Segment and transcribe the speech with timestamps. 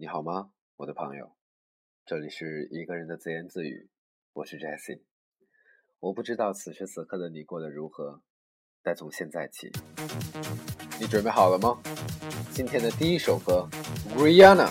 [0.00, 1.36] 你好吗，我的朋友？
[2.06, 3.90] 这里是一个人的自言自语，
[4.32, 5.02] 我是 Jesse。
[5.98, 8.22] 我不知道此时此刻的你过得如何，
[8.82, 9.70] 但从现在起，
[10.98, 11.78] 你准备好了吗？
[12.50, 13.68] 今天的第一首歌
[14.16, 14.70] ，Rihanna。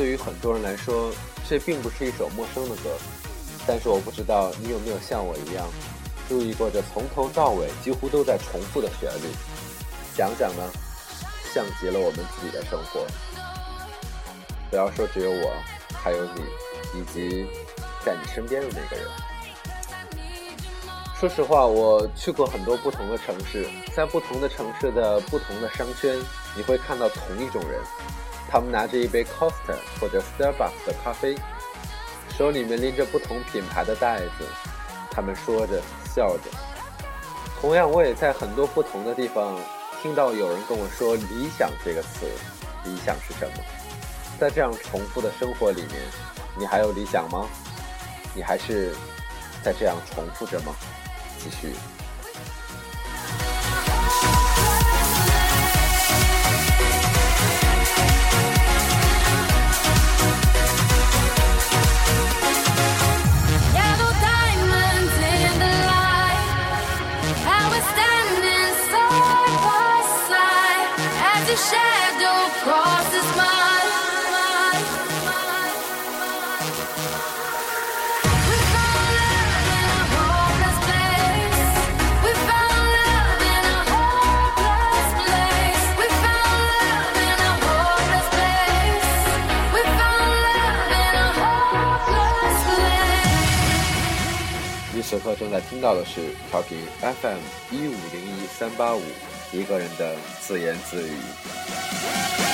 [0.00, 1.12] 对于很多人来说，
[1.46, 2.96] 这并不是一首陌生的歌。
[3.66, 5.68] 但是我不知道你有没有像我一样，
[6.26, 9.28] 注意过这从头到尾几乎都在重复的旋律。
[10.16, 10.62] 想想呢，
[11.52, 13.06] 像极了我们自己的生活。
[14.70, 15.52] 不要说只有我，
[15.92, 16.40] 还有你，
[16.98, 17.46] 以及
[18.02, 19.06] 在你身边的那个人。
[21.14, 26.16] 说实话，我去过很多不同的城市，在不同的城市的不同的商圈，
[26.56, 27.78] 你会看到同一种人。
[28.50, 31.36] 他们拿着一杯 Costa 或者 Starbucks 的咖啡，
[32.36, 34.46] 手里面拎着不同品牌的袋子，
[35.10, 35.80] 他们说着
[36.14, 36.50] 笑着。
[37.60, 39.56] 同样，我也在很多不同的地方
[40.02, 42.26] 听到有人跟我说“理想”这个词。
[42.84, 43.62] 理想是什么？
[44.38, 46.00] 在这样重复的生活里面，
[46.58, 47.46] 你还有理想吗？
[48.34, 48.94] 你还是
[49.62, 50.74] 在这样重复着吗？
[51.38, 51.74] 继续。
[95.10, 96.20] 此刻正在听到的是
[96.52, 97.38] 调频 FM
[97.72, 99.02] 一五零一三八五，
[99.52, 102.49] 一个人的自言自语。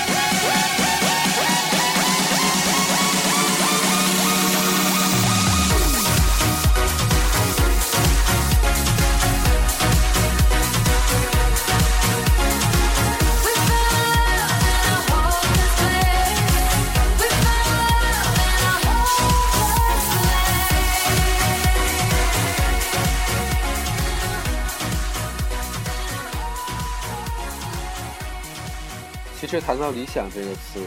[29.47, 30.81] 其实谈到理想这个词，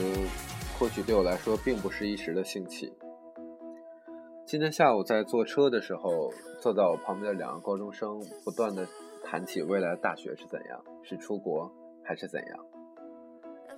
[0.78, 2.92] 或许对我来说并不是一时的兴起。
[4.46, 8.86] 今天下午在坐车的时候，坐在我旁边的两个高中生不断的
[9.24, 11.72] 谈起未来的大学是怎样，是出国
[12.04, 12.60] 还是怎样，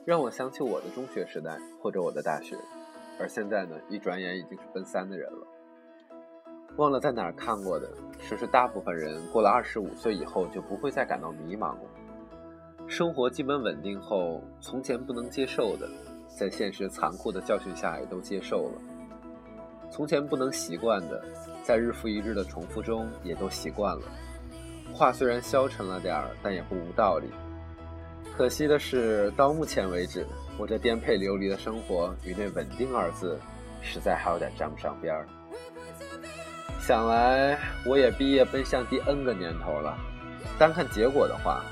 [0.03, 2.58] 让我想起我的中学时代或者我的大学。
[3.19, 5.48] 而现在呢，一转眼已经是奔三的人了。
[6.78, 7.88] 忘了在哪儿看过的，
[8.18, 11.81] 说是大部分人过了二十五岁以后就不会再感到迷茫了。
[12.91, 15.88] 生活基本稳定后，从前不能接受的，
[16.28, 18.81] 在现实残酷的教训下也都接受了；
[19.90, 21.24] 从前不能习惯的，
[21.63, 24.01] 在日复一日的重复中也都习惯了。
[24.94, 27.30] 话虽然消沉了点儿，但也不无道理。
[28.36, 30.27] 可惜的是，到目前为止，
[30.57, 33.39] 我这颠沛流离的生活与那“稳定”二字，
[33.81, 35.25] 实在还有点沾不上边儿。
[36.81, 39.98] 想来，我也毕业奔向第 N 个年头了。
[40.60, 41.63] 单看结果的话，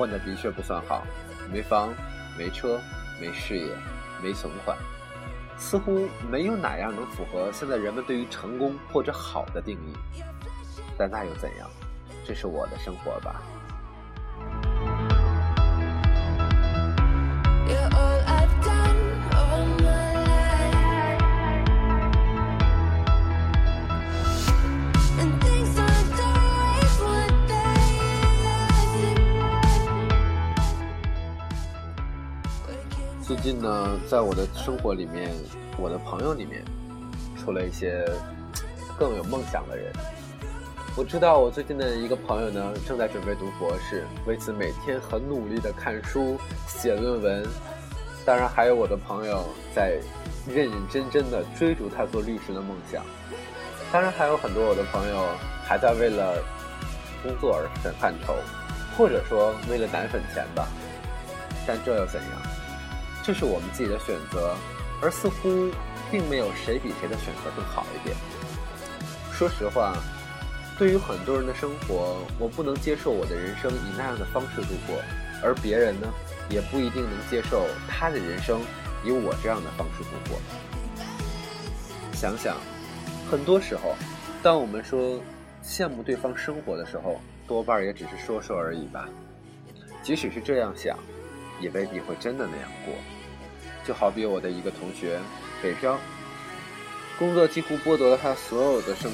[0.00, 1.04] 混的的确不算好，
[1.52, 1.92] 没房、
[2.38, 2.80] 没车、
[3.20, 3.66] 没事业、
[4.22, 4.74] 没存款，
[5.58, 10.22] 似乎没有哪样能符合现在人们对于成功或者好的定义。
[10.96, 11.68] 但那又怎样？
[12.26, 13.42] 这是我的生活吧。
[33.30, 35.30] 最近呢，在我的生活里面，
[35.78, 36.64] 我的朋友里面，
[37.38, 38.04] 出了一些
[38.98, 39.92] 更有梦想的人。
[40.96, 46.36] 我知道我最近的一个朋友呢，正在准备读博士，为此每天很努力的看书、
[46.66, 47.46] 写论文。
[48.26, 50.00] 当然，还有我的朋友在
[50.48, 53.04] 认认真真的追逐他做律师的梦想。
[53.92, 55.28] 当然，还有很多我的朋友
[55.68, 56.34] 还在为了
[57.22, 58.34] 工作而粉饭头，
[58.98, 60.66] 或者说为了奶粉钱吧。
[61.64, 62.49] 但这又怎样？
[63.24, 64.54] 这是我们自己的选择，
[65.02, 65.70] 而似乎
[66.10, 68.16] 并没有谁比谁的选择更好一点。
[69.32, 69.96] 说实话。
[70.78, 74.96] 对于很多人的生活，我不能接受我的人生以那样的方式度过，
[75.44, 76.08] 而别人呢，
[76.48, 78.62] 也不一定能接受他的人生
[79.04, 80.40] 以我这样的方式度过。
[82.14, 82.56] 想想，
[83.30, 83.94] 很多时候，
[84.42, 85.20] 当我们说
[85.62, 89.06] 羡慕对方生活的时候，多半也只是说说而已吧。
[90.02, 90.98] 即使是这样想，
[91.60, 92.94] 也未必会真的那样过。
[93.84, 95.18] 就好比我的一个同学
[95.62, 95.98] 北漂，
[97.18, 99.10] 工作几乎剥夺了他所有的生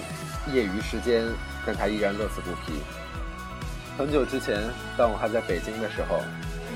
[0.53, 1.25] 业余时间。
[1.69, 2.81] 但他依然乐此不疲。
[3.99, 4.63] 很久之前，
[4.97, 6.21] 当我还在北京的时候，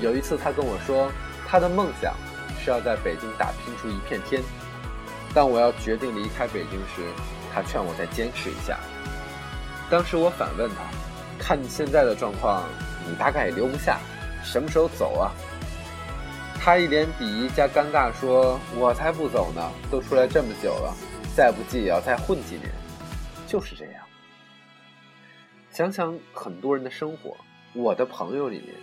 [0.01, 1.09] 有一次他跟我说，
[1.47, 2.13] 他的梦想
[2.61, 4.43] 是要在北京打拼出一片天。
[5.33, 7.09] 当我要决定离开北京时，
[7.53, 8.77] 他劝我再坚持一下。
[9.89, 10.83] 当时我反问他
[11.39, 12.65] ：“看你现在的状况，
[13.07, 13.97] 你大概也留不下，
[14.43, 15.31] 什么时候走啊？”
[16.63, 20.95] 他一脸鄙夷加尴尬说：“我才不走呢，都出来这么久了，
[21.35, 22.69] 再不济也要再混几年。”
[23.49, 24.03] 就是这样。
[25.71, 27.35] 想想很多人的生活，
[27.73, 28.75] 我的朋友里面，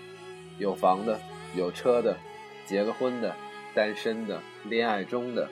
[0.58, 1.20] 有房的，
[1.54, 2.16] 有车的，
[2.66, 3.32] 结了婚的，
[3.76, 5.48] 单身的，恋爱中的，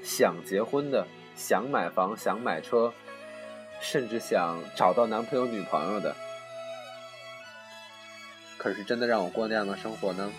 [0.00, 1.04] 想结婚的，
[1.34, 2.92] 想买房，想买车，
[3.80, 6.14] 甚至想找到男朋友女朋友的。
[8.56, 10.30] 可是真的让我过那样的生活呢？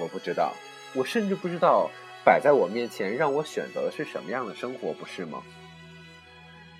[0.00, 0.52] 我不知道，
[0.94, 1.90] 我甚至不知道
[2.24, 5.42] 摆在我面前让我选择的是什么样的生活，不是吗？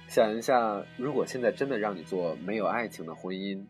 [0.08, 3.66] 想一下，如果现在真的让你做没有爱情的婚姻，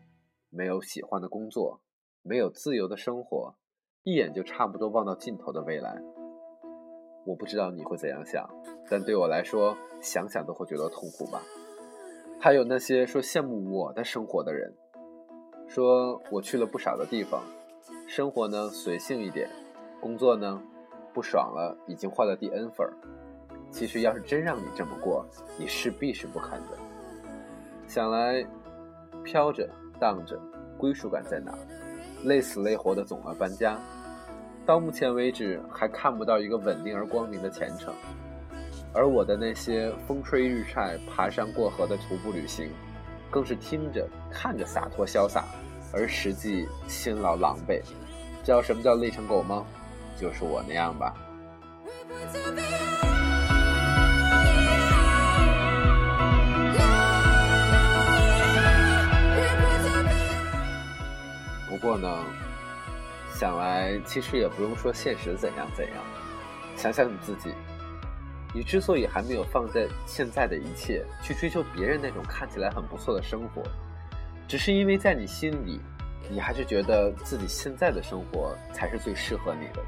[0.49, 1.81] 没有喜欢的工作，
[2.21, 3.55] 没有自由的生活，
[4.03, 5.99] 一眼就差不多望到尽头的未来，
[7.25, 8.47] 我不知道你会怎样想，
[8.89, 11.41] 但对我来说，想想都会觉得痛苦吧。
[12.39, 14.71] 还有那些说羡慕我的生活的人，
[15.67, 17.43] 说我去了不少的地方，
[18.09, 19.49] 生活呢随性一点，
[19.99, 20.61] 工作呢
[21.13, 22.93] 不爽了，已经换了第 N 份儿。
[23.69, 25.25] 其实，要是真让你这么过，
[25.59, 26.77] 你势必是不堪的。
[27.85, 28.47] 想来，
[29.25, 29.69] 飘着
[29.99, 30.39] 荡着，
[30.77, 31.53] 归属感在哪？
[32.23, 33.77] 累死累活的总要搬家。
[34.65, 37.93] 到目前为止，还看不到一个稳定而光明的前程。
[38.93, 42.71] 而我的那些风吹日晒、爬山过河的徒步旅行，
[43.29, 45.43] 更是听着看着洒脱潇洒，
[45.93, 47.81] 而实际辛劳狼狈。
[48.43, 49.65] 知道什么叫累成狗吗？
[50.19, 51.13] 就是我那样吧。
[61.69, 62.07] 不过呢，
[63.35, 66.03] 想来其实也不用说现实怎样怎样，
[66.75, 67.53] 想想你自己，
[68.55, 73.61] 你之所以还没有放在现在的一切去追求别人那种看起来很不错的生活，
[74.47, 75.79] 只是因为在你心里，
[76.29, 79.83] 你还是觉得自己现在的生活才是最适合你的。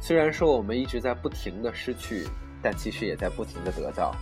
[0.00, 2.26] 虽然说我们一直在不停的失去，
[2.62, 4.14] 但其实也在不停的得到，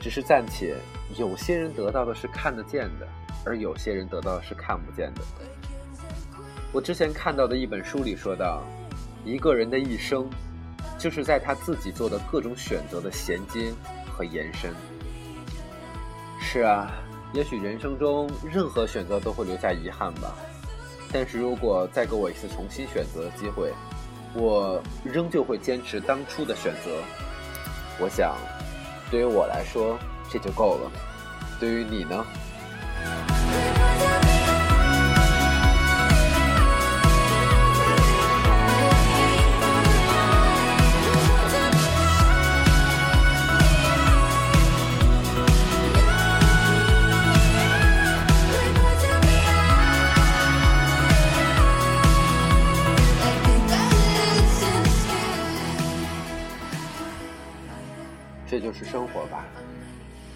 [0.00, 0.76] 只是暂且，
[1.18, 3.06] 有些人得到的是看得见的，
[3.44, 5.22] 而有些人得到的是看不见的。
[6.72, 8.62] 我之前看到的一本书里说到，
[9.24, 10.28] 一个人的一生，
[10.98, 13.72] 就是在他自己做的各种选择的衔接
[14.10, 14.72] 和延伸。
[16.40, 16.92] 是啊，
[17.34, 20.36] 也许人生中任何选择都会留下遗憾吧，
[21.12, 23.72] 但是如果再给我一次重新选择的机会，
[24.34, 26.92] 我仍旧会坚持当初的选择。
[27.98, 28.36] 我想，
[29.10, 29.98] 对于我来说
[30.30, 30.90] 这就够了。
[31.58, 32.24] 对于你呢？
[58.54, 59.44] 这就是生活吧，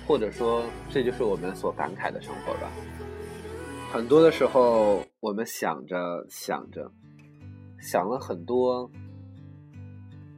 [0.05, 2.69] 或者说，这就是我们所感慨的生活吧。
[3.93, 6.91] 很多的时候，我们想着想着，
[7.79, 8.91] 想了很多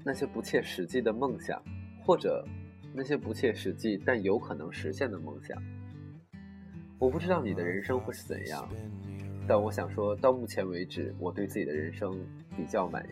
[0.05, 1.59] 那些不切实际的梦想，
[2.05, 2.47] 或者
[2.93, 5.57] 那些不切实际但有可能实现的梦想。
[6.99, 8.69] 我不知道你的人生会是怎样，
[9.49, 12.15] 但我想说到目前为止，我对自己的人生
[12.55, 13.09] 比较满意。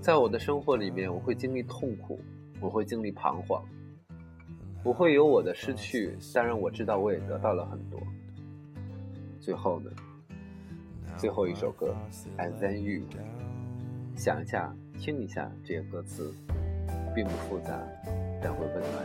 [0.00, 2.18] 在我的生活里面，我会经历痛苦，
[2.60, 3.64] 我会经历彷徨，
[4.82, 6.14] 不会有我的失去。
[6.34, 7.98] 当然，我知道我也得到了很多。
[9.40, 9.90] 最后呢，
[11.16, 11.94] 最后一首歌
[12.40, 13.06] 《And Then You》，
[14.14, 16.34] 想一下，听一下这些歌词，
[17.14, 17.80] 并不复杂，
[18.42, 18.99] 但会温暖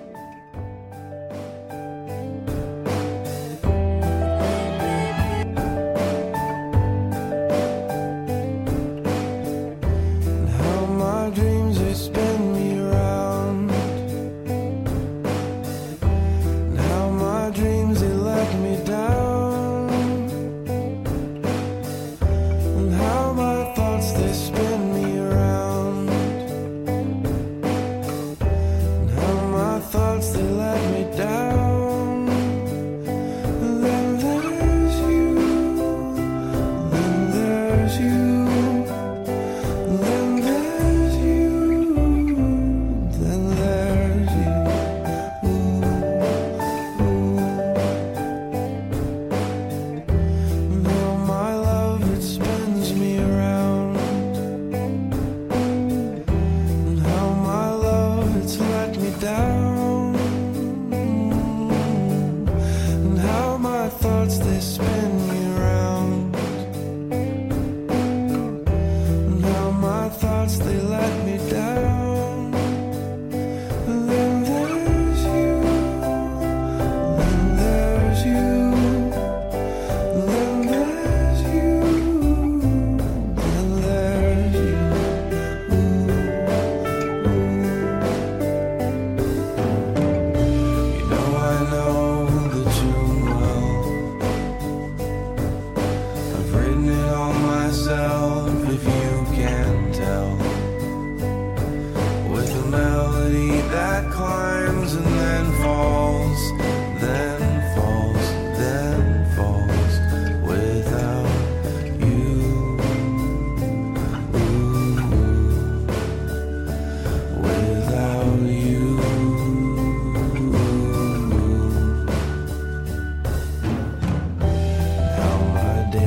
[125.94, 126.00] 你。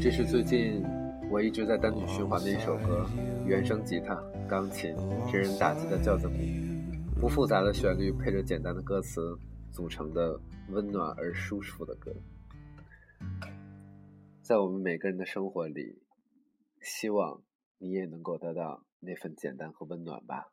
[0.00, 0.82] 这是最近
[1.29, 3.05] 我一直在单曲循环的一首歌，
[3.45, 4.15] 原声吉他、
[4.47, 4.95] 钢琴、
[5.31, 6.35] 真人打击的叫子鼓，
[7.19, 9.35] 不复杂的旋律配着简单的歌词
[9.71, 10.39] 组成的
[10.69, 12.13] 温暖而舒服的歌，
[14.41, 16.03] 在我们每个人的生活里，
[16.81, 17.41] 希望
[17.79, 20.51] 你也能够得到那份简单和温暖吧。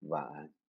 [0.00, 0.59] 晚安。